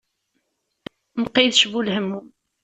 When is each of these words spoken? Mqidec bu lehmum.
Mqidec 1.21 1.59
bu 1.71 1.79
lehmum. 1.85 2.25